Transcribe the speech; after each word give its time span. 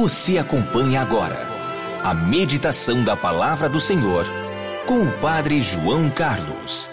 Você 0.00 0.38
acompanha 0.38 1.02
agora 1.02 1.36
a 2.04 2.14
meditação 2.14 3.02
da 3.02 3.16
Palavra 3.16 3.68
do 3.68 3.80
Senhor 3.80 4.24
com 4.86 5.02
o 5.02 5.12
Padre 5.20 5.60
João 5.60 6.08
Carlos. 6.08 6.88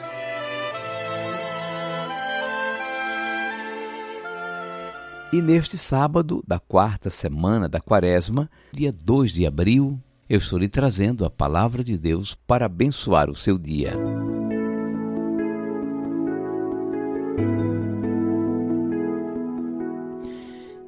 E 5.32 5.40
neste 5.40 5.78
sábado 5.78 6.44
da 6.48 6.58
quarta 6.58 7.12
semana 7.12 7.70
da 7.70 7.80
Quaresma, 7.80 8.50
dia 8.74 8.92
2 8.92 9.34
de 9.34 9.46
abril, 9.46 10.00
eu 10.28 10.40
estou 10.40 10.58
lhe 10.58 10.68
trazendo 10.68 11.26
a 11.26 11.30
palavra 11.30 11.84
de 11.84 12.00
Deus 12.00 12.34
para 12.34 12.66
abençoar 12.66 13.30
o 13.30 13.36
seu 13.36 13.60
dia. 13.60 13.94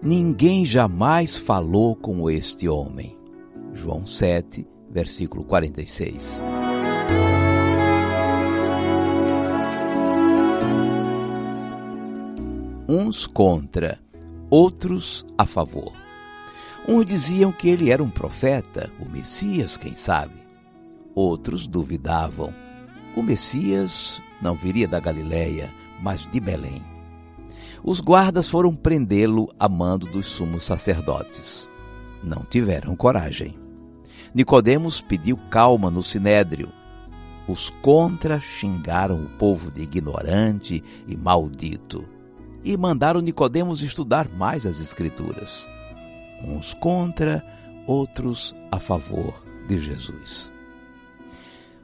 Ninguém 0.07 0.63
jamais 0.63 1.35
falou 1.35 1.93
com 1.93 2.29
este 2.29 2.65
homem. 2.69 3.17
João 3.73 4.07
7, 4.07 4.65
versículo 4.89 5.43
46. 5.43 6.41
Uns 12.87 13.27
contra, 13.27 13.99
outros 14.49 15.25
a 15.37 15.45
favor. 15.45 15.91
Uns 16.87 17.05
diziam 17.05 17.51
que 17.51 17.67
ele 17.67 17.91
era 17.91 18.01
um 18.01 18.09
profeta, 18.09 18.89
o 19.01 19.11
Messias, 19.11 19.75
quem 19.75 19.93
sabe. 19.93 20.41
Outros 21.13 21.67
duvidavam. 21.67 22.53
O 23.13 23.21
Messias 23.21 24.21
não 24.41 24.55
viria 24.55 24.87
da 24.87 25.01
Galiléia, 25.01 25.69
mas 26.01 26.25
de 26.31 26.39
Belém. 26.39 26.96
Os 27.83 27.99
guardas 27.99 28.47
foram 28.47 28.75
prendê-lo 28.75 29.49
a 29.59 29.69
mando 29.69 30.05
dos 30.05 30.25
sumos 30.25 30.63
sacerdotes. 30.63 31.69
Não 32.23 32.43
tiveram 32.43 32.95
coragem. 32.95 33.55
Nicodemos 34.33 35.01
pediu 35.01 35.37
calma 35.49 35.89
no 35.89 36.03
sinédrio. 36.03 36.69
Os 37.47 37.69
contra 37.81 38.39
xingaram 38.39 39.23
o 39.23 39.29
povo 39.29 39.71
de 39.71 39.81
ignorante 39.81 40.83
e 41.07 41.15
maldito 41.15 42.03
e 42.63 42.75
mandaram 42.75 43.21
Nicodemos 43.21 43.81
estudar 43.81 44.29
mais 44.29 44.65
as 44.65 44.81
escrituras. 44.81 45.65
Uns 46.43 46.73
contra, 46.73 47.43
outros 47.85 48.53
a 48.69 48.79
favor 48.79 49.33
de 49.69 49.79
Jesus. 49.79 50.51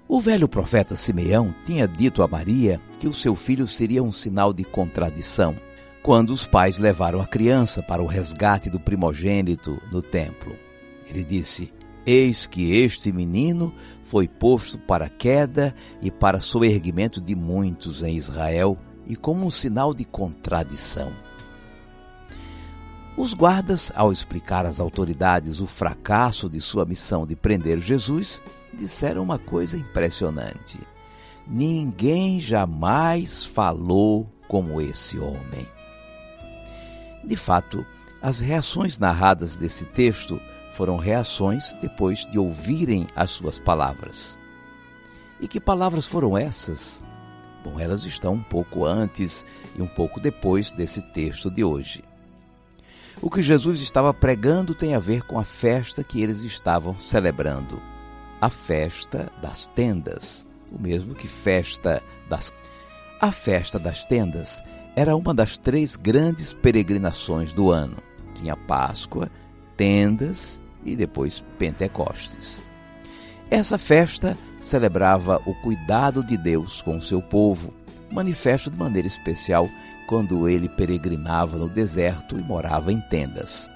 O 0.07 0.19
velho 0.19 0.47
profeta 0.49 0.95
Simeão 0.95 1.55
tinha 1.65 1.87
dito 1.87 2.21
a 2.21 2.27
Maria 2.27 2.81
que 2.99 3.07
o 3.07 3.13
seu 3.13 3.35
filho 3.35 3.65
seria 3.65 4.03
um 4.03 4.11
sinal 4.11 4.51
de 4.51 4.65
contradição 4.65 5.55
quando 6.03 6.31
os 6.31 6.45
pais 6.45 6.77
levaram 6.77 7.21
a 7.21 7.25
criança 7.25 7.81
para 7.81 8.03
o 8.03 8.05
resgate 8.05 8.69
do 8.69 8.77
primogênito 8.77 9.81
no 9.89 10.01
templo. 10.01 10.53
Ele 11.07 11.23
disse: 11.23 11.73
Eis 12.05 12.45
que 12.45 12.73
este 12.73 13.09
menino 13.11 13.73
foi 14.03 14.27
posto 14.27 14.77
para 14.77 15.07
queda 15.07 15.73
e 16.01 16.11
para 16.11 16.41
soerguimento 16.41 17.21
de 17.21 17.35
muitos 17.35 18.03
em 18.03 18.15
Israel, 18.15 18.77
e 19.07 19.15
como 19.15 19.45
um 19.45 19.49
sinal 19.49 19.93
de 19.93 20.03
contradição. 20.03 21.11
Os 23.15 23.33
guardas, 23.33 23.91
ao 23.95 24.11
explicar 24.11 24.65
às 24.65 24.79
autoridades 24.79 25.61
o 25.61 25.67
fracasso 25.67 26.49
de 26.49 26.59
sua 26.59 26.83
missão 26.83 27.25
de 27.25 27.35
prender 27.35 27.79
Jesus, 27.79 28.41
disseram 28.73 29.23
uma 29.23 29.39
coisa 29.39 29.77
impressionante: 29.77 30.79
Ninguém 31.47 32.41
jamais 32.41 33.45
falou 33.45 34.29
como 34.49 34.81
esse 34.81 35.17
homem. 35.17 35.65
De 37.23 37.35
fato, 37.35 37.85
as 38.21 38.39
reações 38.39 38.97
narradas 38.97 39.55
desse 39.55 39.85
texto 39.85 40.39
foram 40.75 40.97
reações 40.97 41.73
depois 41.81 42.25
de 42.25 42.39
ouvirem 42.39 43.07
as 43.15 43.31
suas 43.31 43.59
palavras. 43.59 44.37
E 45.39 45.47
que 45.47 45.59
palavras 45.59 46.05
foram 46.05 46.37
essas? 46.37 47.01
Bom, 47.63 47.79
elas 47.79 48.05
estão 48.05 48.33
um 48.33 48.43
pouco 48.43 48.85
antes 48.85 49.45
e 49.77 49.81
um 49.81 49.87
pouco 49.87 50.19
depois 50.19 50.71
desse 50.71 51.01
texto 51.01 51.49
de 51.49 51.63
hoje. 51.63 52.03
O 53.21 53.29
que 53.29 53.41
Jesus 53.41 53.79
estava 53.79 54.13
pregando 54.13 54.73
tem 54.73 54.95
a 54.95 54.99
ver 54.99 55.21
com 55.23 55.39
a 55.39 55.45
festa 55.45 56.03
que 56.03 56.21
eles 56.21 56.41
estavam 56.41 56.97
celebrando, 56.99 57.81
a 58.41 58.49
festa 58.49 59.31
das 59.41 59.67
tendas, 59.67 60.45
o 60.71 60.81
mesmo 60.81 61.15
que 61.15 61.27
festa 61.27 62.03
das 62.27 62.53
A 63.21 63.31
festa 63.31 63.79
das 63.79 64.03
tendas 64.03 64.61
era 64.95 65.15
uma 65.15 65.33
das 65.33 65.57
três 65.57 65.95
grandes 65.95 66.53
peregrinações 66.53 67.51
do 67.53 67.71
ano. 67.71 67.97
Tinha 68.35 68.55
Páscoa, 68.55 69.29
tendas 69.75 70.61
e 70.85 70.95
depois 70.95 71.43
Pentecostes. 71.57 72.61
Essa 73.49 73.77
festa 73.77 74.37
celebrava 74.59 75.41
o 75.45 75.53
cuidado 75.55 76.23
de 76.23 76.37
Deus 76.37 76.81
com 76.81 76.97
o 76.97 77.01
seu 77.01 77.21
povo, 77.21 77.73
manifesto 78.11 78.71
de 78.71 78.77
maneira 78.77 79.07
especial 79.07 79.69
quando 80.07 80.47
ele 80.47 80.69
peregrinava 80.69 81.57
no 81.57 81.69
deserto 81.69 82.37
e 82.37 82.41
morava 82.41 82.91
em 82.91 82.99
tendas. 83.01 83.69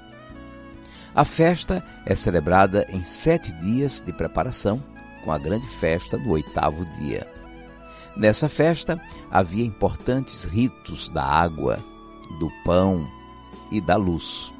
A 1.15 1.25
festa 1.25 1.83
é 2.05 2.15
celebrada 2.15 2.85
em 2.89 3.03
sete 3.03 3.51
dias 3.53 4.03
de 4.05 4.13
preparação, 4.13 4.83
com 5.23 5.31
a 5.31 5.37
grande 5.37 5.67
festa 5.67 6.17
no 6.17 6.31
oitavo 6.31 6.85
dia. 6.99 7.36
Nessa 8.17 8.49
festa 8.49 8.99
havia 9.29 9.63
importantes 9.63 10.43
ritos 10.43 11.07
da 11.09 11.23
água, 11.23 11.79
do 12.39 12.51
pão 12.65 13.07
e 13.71 13.79
da 13.79 13.95
luz. 13.95 14.51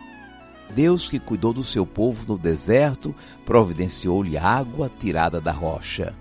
Deus 0.76 1.10
que 1.10 1.20
cuidou 1.20 1.54
do 1.54 1.64
seu 1.64 1.86
povo 1.86 2.24
no 2.28 2.38
deserto, 2.38 3.16
providenciou-lhe 3.46 4.38
água 4.38 4.92
tirada 5.00 5.42
da 5.42 5.52
rocha, 5.52 6.14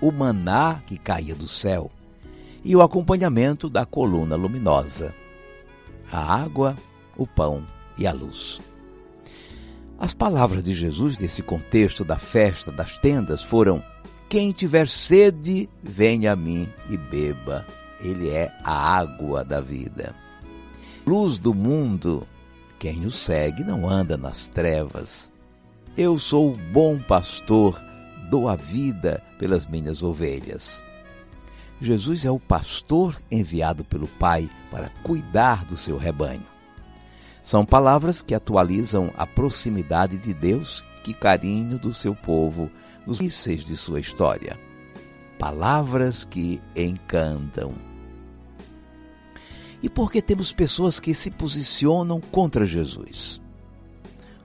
o 0.00 0.10
maná 0.10 0.80
que 0.86 0.96
caía 0.96 1.34
do 1.34 1.46
céu 1.46 1.90
e 2.64 2.74
o 2.74 2.80
acompanhamento 2.80 3.68
da 3.68 3.84
coluna 3.84 4.36
luminosa, 4.36 5.14
a 6.10 6.42
água, 6.42 6.76
o 7.16 7.26
pão 7.26 7.66
e 7.98 8.06
a 8.06 8.12
luz. 8.12 8.60
As 9.98 10.14
palavras 10.14 10.64
de 10.64 10.74
Jesus 10.74 11.18
nesse 11.18 11.42
contexto 11.42 12.04
da 12.04 12.18
festa 12.18 12.72
das 12.72 12.98
tendas 12.98 13.42
foram: 13.42 13.82
quem 14.32 14.50
tiver 14.50 14.88
sede, 14.88 15.68
venha 15.82 16.32
a 16.32 16.36
mim 16.36 16.66
e 16.88 16.96
beba. 16.96 17.66
Ele 18.00 18.30
é 18.30 18.50
a 18.64 18.72
água 18.72 19.44
da 19.44 19.60
vida. 19.60 20.14
Luz 21.06 21.38
do 21.38 21.52
mundo, 21.52 22.26
quem 22.78 23.04
o 23.04 23.10
segue 23.10 23.62
não 23.62 23.86
anda 23.86 24.16
nas 24.16 24.46
trevas. 24.46 25.30
Eu 25.98 26.18
sou 26.18 26.50
o 26.50 26.56
bom 26.72 26.98
pastor, 26.98 27.78
dou 28.30 28.48
a 28.48 28.56
vida 28.56 29.22
pelas 29.38 29.66
minhas 29.66 30.02
ovelhas. 30.02 30.82
Jesus 31.78 32.24
é 32.24 32.30
o 32.30 32.40
pastor 32.40 33.20
enviado 33.30 33.84
pelo 33.84 34.08
Pai 34.08 34.48
para 34.70 34.88
cuidar 35.02 35.62
do 35.66 35.76
seu 35.76 35.98
rebanho. 35.98 36.46
São 37.42 37.66
palavras 37.66 38.22
que 38.22 38.34
atualizam 38.34 39.10
a 39.14 39.26
proximidade 39.26 40.16
de 40.16 40.32
Deus 40.32 40.82
que 41.04 41.12
carinho 41.12 41.76
do 41.76 41.92
seu 41.92 42.14
povo 42.14 42.70
nos 43.06 43.18
mísseis 43.18 43.64
de 43.64 43.76
sua 43.76 44.00
história. 44.00 44.58
Palavras 45.38 46.24
que 46.24 46.60
encantam. 46.76 47.72
E 49.82 49.88
por 49.88 50.10
que 50.10 50.22
temos 50.22 50.52
pessoas 50.52 51.00
que 51.00 51.12
se 51.14 51.30
posicionam 51.30 52.20
contra 52.20 52.64
Jesus? 52.64 53.40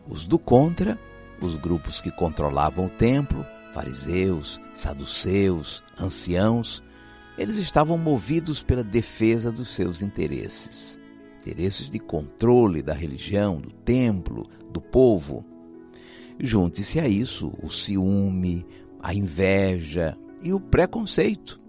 Os 0.10 0.26
do 0.26 0.40
contra, 0.40 0.98
os 1.42 1.56
grupos 1.56 2.02
que 2.02 2.10
controlavam 2.10 2.86
o 2.86 2.90
templo, 2.90 3.46
fariseus, 3.74 4.60
saduceus, 4.74 5.84
anciãos, 6.00 6.82
eles 7.38 7.58
estavam 7.58 7.98
movidos 7.98 8.64
pela 8.64 8.84
defesa 8.84 9.52
dos 9.52 9.70
seus 9.70 10.02
interesses 10.02 11.00
interesses 11.48 11.90
de 11.90 12.00
controle 12.00 12.82
da 12.82 12.94
religião, 12.94 13.60
do 13.60 13.72
templo, 13.72 14.50
do 14.70 14.82
povo. 14.82 15.46
Junte-se 16.40 17.00
a 17.00 17.08
isso 17.08 17.54
o 17.62 17.70
ciúme, 17.70 18.66
a 19.02 19.14
inveja 19.14 20.18
e 20.42 20.54
o 20.54 20.60
preconceito. 20.60 21.60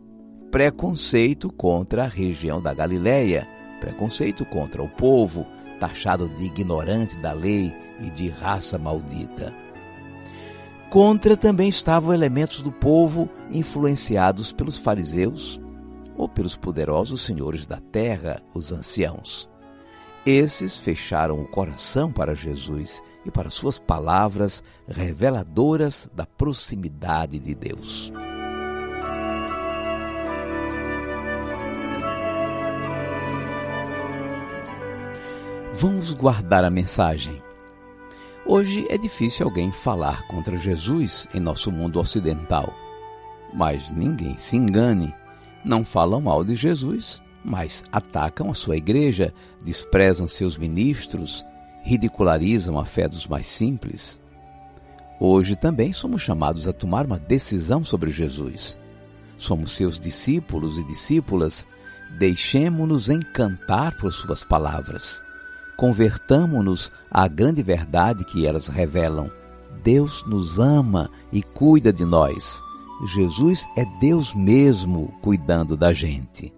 Preconceito 0.51 1.51
contra 1.51 2.05
a 2.05 2.09
região 2.09 2.61
da 2.61 2.75
Galileia, 2.75 3.47
preconceito 3.81 4.45
contra 4.45 4.83
o 4.83 4.89
povo, 4.89 5.47
taxado 5.81 6.29
de 6.29 6.45
ignorante 6.45 7.17
da 7.17 7.33
lei 7.33 7.75
e 8.01 8.11
de 8.11 8.29
raça 8.29 8.79
maldita. 8.79 9.55
Contra 10.91 11.37
também 11.37 11.69
estavam 11.69 12.15
elementos 12.15 12.63
do 12.63 12.73
povo 12.73 13.29
influenciados 13.51 14.53
pelos 14.53 14.79
fariseus 14.79 15.61
ou 16.17 16.29
pelos 16.29 16.57
poderosos 16.57 17.25
senhores 17.25 17.67
da 17.67 17.79
terra, 17.79 18.43
os 18.55 18.73
anciãos. 18.73 19.49
Esses 20.27 20.77
fecharam 20.77 21.41
o 21.41 21.47
coração 21.47 22.11
para 22.11 22.35
Jesus 22.35 23.03
e 23.25 23.31
para 23.31 23.51
suas 23.51 23.79
palavras 23.79 24.63
reveladoras 24.87 26.11
da 26.15 26.27
proximidade 26.27 27.39
de 27.39 27.55
Deus. 27.55 28.13
Vamos 35.75 36.13
guardar 36.13 36.65
a 36.65 36.71
mensagem. 36.71 37.41
Hoje 38.45 38.87
é 38.89 38.99
difícil 38.99 39.47
alguém 39.47 39.71
falar 39.71 40.27
contra 40.27 40.59
Jesus 40.59 41.29
em 41.35 41.39
nosso 41.39 41.71
mundo 41.71 42.01
ocidental. 42.01 42.75
Mas 43.55 43.91
ninguém 43.91 44.37
se 44.37 44.57
engane, 44.57 45.15
não 45.65 45.85
falam 45.85 46.21
mal 46.21 46.45
de 46.45 46.55
Jesus 46.55 47.23
mas 47.45 47.85
atacam 47.91 48.51
a 48.51 48.55
sua 48.55 48.77
igreja, 48.77 49.33
desprezam 49.63 50.29
seus 50.29 50.57
ministros, 50.57 51.45
ridicularizam 51.83 52.79
a 52.79 52.85
fé 52.85 53.09
dos 53.09 53.27
mais 53.27 53.47
simples. 53.47 54.21
Hoje 55.21 55.57
também 55.57 55.93
somos 55.93 56.23
chamados 56.23 56.69
a 56.69 56.73
tomar 56.73 57.07
uma 57.07 57.19
decisão 57.19 57.85
sobre 57.85 58.11
Jesus. 58.11 58.79
Somos 59.37 59.77
seus 59.77 59.99
discípulos 59.99 60.79
e 60.79 60.85
discípulas, 60.85 61.67
deixemo-nos 62.19 63.09
encantar 63.09 63.97
por 63.97 64.13
suas 64.13 64.45
palavras. 64.45 65.23
Convertamo-nos 65.77 66.93
à 67.11 67.29
grande 67.29 67.63
verdade 67.63 68.25
que 68.25 68.47
elas 68.47 68.67
revelam. 68.67 69.31
Deus 69.83 70.25
nos 70.27 70.59
ama 70.59 71.09
e 71.33 71.43
cuida 71.43 71.93
de 71.93 72.05
nós. 72.05 72.61
Jesus 73.15 73.65
é 73.77 73.85
Deus 74.01 74.35
mesmo 74.35 75.15
cuidando 75.23 75.77
da 75.77 75.93
gente. 75.93 76.53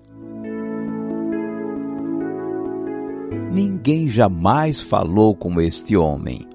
Ninguém 3.51 4.07
jamais 4.07 4.81
falou 4.81 5.35
como 5.35 5.61
este 5.61 5.97
homem. 5.97 6.47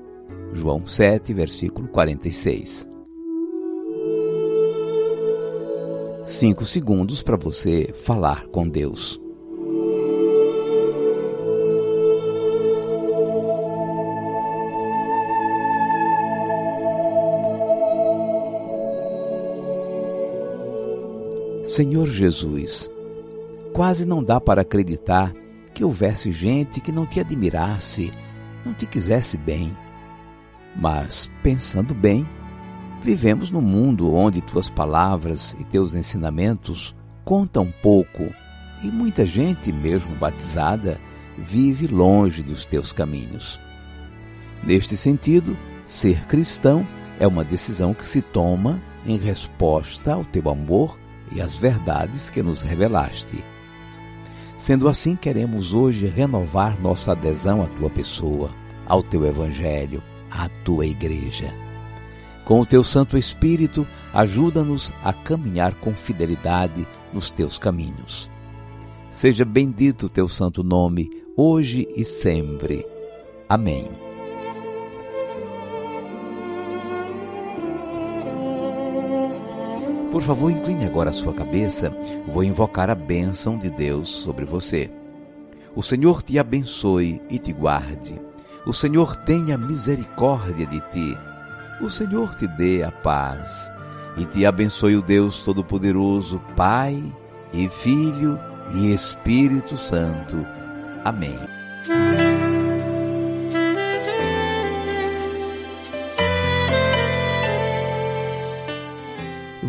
João 0.54 0.86
7, 0.86 1.34
versículo 1.34 1.90
46. 1.90 2.88
Cinco 6.24 6.66
segundos 6.66 7.22
para 7.22 7.36
você 7.36 7.94
falar 7.94 8.48
com 8.48 8.66
Deus. 8.66 9.20
Senhor 21.62 22.08
Jesus, 22.08 22.90
quase 23.74 24.06
não 24.06 24.24
dá 24.24 24.40
para 24.40 24.62
acreditar 24.62 25.36
que 25.76 25.84
houvesse 25.84 26.32
gente 26.32 26.80
que 26.80 26.92
não 26.92 27.06
te 27.06 27.20
admirasse, 27.20 28.10
não 28.66 28.74
te 28.74 28.86
quisesse 28.86 29.38
bem. 29.38 29.76
Mas, 30.74 31.30
pensando 31.44 31.94
bem, 31.94 32.28
vivemos 33.04 33.52
num 33.52 33.62
mundo 33.62 34.14
onde 34.14 34.42
tuas 34.42 34.70
palavras 34.70 35.56
e 35.60 35.66
teus 35.66 35.94
ensinamentos 35.94 36.96
contam 37.26 37.72
pouco 37.84 38.34
e 38.82 38.88
muita 38.88 39.26
gente, 39.26 39.72
mesmo 39.74 40.16
batizada, 40.16 41.00
vive 41.38 41.88
longe 41.88 42.42
dos 42.42 42.66
teus 42.66 42.94
caminhos. 42.94 43.60
Neste 44.64 44.96
sentido, 44.96 45.58
ser 45.86 46.26
cristão 46.26 46.88
é 47.20 47.28
uma 47.28 47.44
decisão 47.44 47.94
que 47.94 48.06
se 48.06 48.22
toma 48.22 48.82
em 49.06 49.18
resposta 49.18 50.14
ao 50.14 50.24
teu 50.24 50.50
amor 50.50 50.98
e 51.36 51.42
às 51.42 51.56
verdades 51.56 52.30
que 52.30 52.42
nos 52.42 52.62
revelaste. 52.62 53.44
Sendo 54.58 54.88
assim, 54.88 55.16
queremos 55.16 55.74
hoje 55.74 56.06
renovar 56.06 56.80
nossa 56.82 57.12
adesão 57.12 57.62
à 57.62 57.68
tua 57.68 57.90
pessoa, 57.90 58.50
ao 58.86 59.04
teu 59.04 59.26
evangelho, 59.26 60.02
à 60.32 60.48
tua 60.64 60.86
igreja. 60.86 61.54
Com 62.46 62.62
o 62.62 62.66
teu 62.66 62.84
Santo 62.84 63.18
Espírito, 63.18 63.88
ajuda-nos 64.14 64.94
a 65.04 65.12
caminhar 65.12 65.74
com 65.76 65.94
fidelidade 65.94 66.88
nos 67.12 67.32
teus 67.32 67.58
caminhos. 67.58 68.30
Seja 69.10 69.44
bendito 69.44 70.06
o 70.06 70.10
teu 70.10 70.28
santo 70.28 70.64
nome, 70.64 71.10
hoje 71.36 71.88
e 71.96 72.06
sempre. 72.06 72.86
Amém. 73.50 74.05
Por 80.16 80.22
favor, 80.22 80.50
incline 80.50 80.86
agora 80.86 81.10
a 81.10 81.14
sua 81.14 81.34
cabeça. 81.34 81.92
Vou 82.26 82.42
invocar 82.42 82.90
a 82.90 82.96
bênção 82.96 83.58
de 83.58 83.70
Deus 83.70 84.08
sobre 84.08 84.46
você. 84.46 84.90
O 85.76 85.84
Senhor 85.84 86.24
te 86.24 86.40
abençoe 86.40 87.22
e 87.30 87.38
te 87.38 87.52
guarde. 87.52 88.18
O 88.66 88.72
Senhor 88.72 89.18
tenha 89.18 89.58
misericórdia 89.58 90.66
de 90.68 90.80
ti. 90.90 91.18
O 91.82 91.90
Senhor 91.90 92.34
te 92.34 92.48
dê 92.48 92.82
a 92.82 92.92
paz. 92.92 93.70
E 94.16 94.24
te 94.24 94.46
abençoe 94.46 94.96
o 94.96 95.02
Deus 95.02 95.44
Todo-Poderoso, 95.44 96.42
Pai 96.56 96.98
e 97.54 97.68
Filho 97.68 98.40
e 98.74 98.94
Espírito 98.94 99.76
Santo. 99.76 100.46
Amém. 101.04 101.38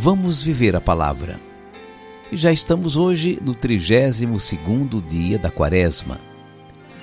Vamos 0.07 0.41
viver 0.41 0.77
a 0.77 0.81
palavra. 0.81 1.41
Já 2.33 2.53
estamos 2.53 2.97
hoje 2.97 3.41
no 3.43 3.57
32º 3.57 5.05
dia 5.05 5.37
da 5.37 5.51
quaresma. 5.51 6.21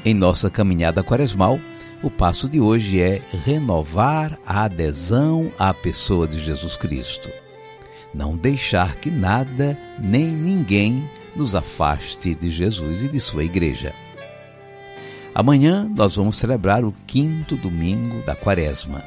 Em 0.05 0.13
nossa 0.13 0.49
caminhada 0.49 1.03
quaresmal, 1.03 1.59
o 2.01 2.09
passo 2.09 2.47
de 2.47 2.61
hoje 2.61 3.01
é 3.01 3.21
renovar 3.43 4.39
a 4.45 4.63
adesão 4.63 5.51
à 5.59 5.73
pessoa 5.73 6.25
de 6.25 6.41
Jesus 6.41 6.77
Cristo. 6.77 7.29
Não 8.13 8.37
deixar 8.37 8.95
que 8.95 9.11
nada 9.11 9.77
nem 9.99 10.27
ninguém 10.27 11.03
nos 11.35 11.55
afaste 11.55 12.33
de 12.33 12.49
Jesus 12.49 13.03
e 13.03 13.09
de 13.09 13.19
sua 13.19 13.43
igreja. 13.43 13.93
Amanhã 15.35 15.91
nós 15.93 16.15
vamos 16.15 16.37
celebrar 16.37 16.85
o 16.85 16.95
quinto 17.05 17.57
domingo 17.57 18.21
da 18.25 18.33
quaresma. 18.33 19.03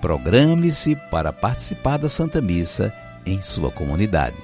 Programe-se 0.00 0.96
para 1.12 1.32
participar 1.32 1.96
da 1.96 2.10
Santa 2.10 2.40
Missa 2.40 2.92
em 3.26 3.40
sua 3.42 3.70
comunidade. 3.70 4.36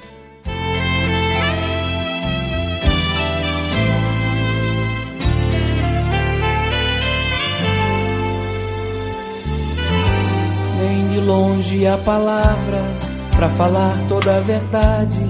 Nem 10.78 11.08
de 11.08 11.20
longe 11.20 11.86
há 11.86 11.98
palavras 11.98 13.10
para 13.34 13.48
falar 13.50 13.96
toda 14.08 14.36
a 14.36 14.40
verdade 14.40 15.24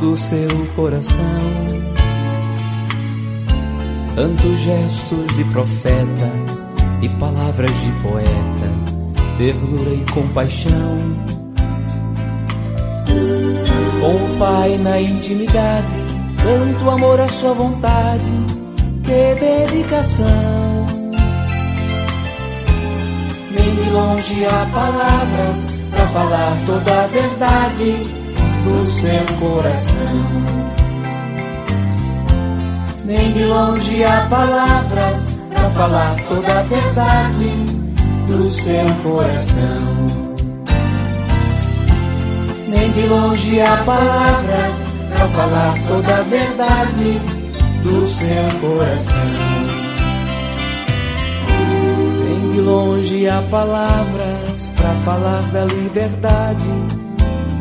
do 0.00 0.16
seu 0.16 0.66
coração. 0.74 1.16
Tantos 4.14 4.60
gestos 4.60 5.36
de 5.36 5.44
profeta 5.44 6.30
e 7.00 7.08
palavras 7.18 7.70
de 7.82 7.90
poeta, 8.02 9.38
ternura 9.38 9.94
e 9.94 10.04
compaixão 10.12 11.41
com 14.02 14.16
o 14.16 14.36
Pai 14.36 14.76
na 14.78 15.00
intimidade, 15.00 15.86
tanto 16.42 16.90
amor 16.90 17.20
à 17.20 17.28
sua 17.28 17.54
vontade, 17.54 18.30
que 19.04 19.36
dedicação. 19.38 20.26
Nem 23.52 23.74
de 23.74 23.90
longe 23.90 24.44
há 24.44 24.66
palavras 24.72 25.74
para 25.92 26.06
falar 26.08 26.56
toda 26.66 27.04
a 27.04 27.06
verdade 27.06 27.96
do 28.64 28.90
seu 28.90 29.38
coração. 29.38 30.52
Nem 33.04 33.32
de 33.32 33.44
longe 33.44 34.04
há 34.04 34.26
palavras 34.28 35.36
para 35.54 35.70
falar 35.70 36.16
toda 36.28 36.58
a 36.58 36.62
verdade 36.62 37.50
do 38.26 38.50
seu 38.50 38.84
coração. 39.04 40.31
Nem 42.72 42.90
de 42.90 43.06
longe 43.06 43.60
há 43.60 43.76
palavras 43.84 44.88
para 45.10 45.28
falar 45.28 45.74
toda 45.86 46.16
a 46.16 46.22
verdade 46.22 47.20
do 47.82 48.08
seu 48.08 48.60
coração. 48.60 49.18
Nem 52.24 52.52
de 52.52 52.60
longe 52.62 53.28
há 53.28 53.42
palavras 53.50 54.72
para 54.74 54.94
falar 55.04 55.42
da 55.52 55.64
liberdade 55.66 56.70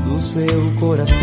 do 0.06 0.18
seu 0.22 0.74
coração. 0.80 1.18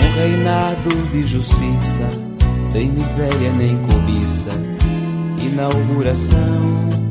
Um 0.00 0.18
reinado 0.18 0.90
de 1.12 1.24
justiça, 1.24 2.08
sem 2.72 2.88
miséria 2.90 3.52
nem 3.52 3.78
cobiça, 3.86 4.50
inauguração 5.40 7.03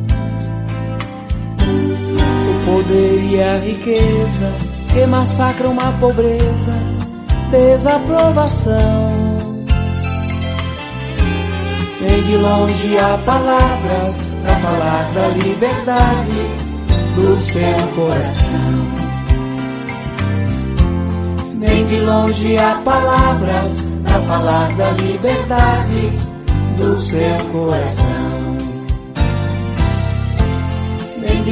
poder 2.66 3.24
e 3.24 3.42
a 3.42 3.58
riqueza 3.58 4.52
que 4.92 5.06
massacram 5.06 5.76
a 5.80 5.92
pobreza, 6.00 6.74
desaprovação. 7.52 9.34
Nem 12.02 12.24
de 12.24 12.38
longe 12.38 12.98
há 12.98 13.18
palavras 13.26 14.30
para 14.44 14.56
falar 14.58 15.12
da 15.14 15.28
liberdade 15.30 16.74
do 17.16 17.42
seu 17.42 17.88
coração. 17.96 19.04
Nem 21.56 21.86
de 21.86 22.00
longe 22.02 22.58
há 22.58 22.76
palavras 22.84 23.88
para 24.04 24.22
falar 24.22 24.76
da 24.76 24.92
liberdade 24.92 26.12
do 26.78 27.00
seu 27.02 27.38
coração. 27.52 28.43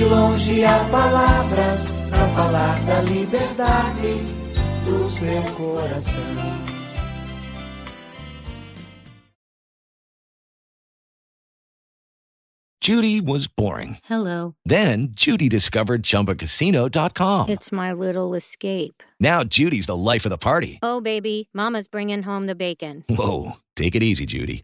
De 0.02 0.06
longe 0.06 0.66
há 0.66 0.84
palavras 0.86 1.92
para 2.10 2.28
falar 2.30 2.86
da 2.86 3.02
liberdade 3.02 4.16
do 4.84 5.08
seu 5.10 5.44
coração. 5.56 6.42
Judy 12.84 13.22
was 13.22 13.46
boring. 13.46 14.00
Hello. 14.06 14.56
Then 14.66 15.10
Judy 15.12 15.48
discovered 15.48 16.02
chumbacasino.com. 16.02 17.50
It's 17.50 17.72
my 17.72 17.94
little 17.94 18.34
escape. 18.34 19.04
Now 19.20 19.44
Judy's 19.44 19.86
the 19.86 19.96
life 19.96 20.26
of 20.26 20.32
the 20.32 20.40
party. 20.40 20.80
Oh, 20.82 21.00
baby, 21.00 21.48
Mama's 21.54 21.88
bringing 21.88 22.24
home 22.24 22.48
the 22.48 22.56
bacon. 22.56 23.04
Whoa. 23.08 23.58
Take 23.76 23.94
it 23.96 24.02
easy, 24.02 24.26
Judy. 24.26 24.64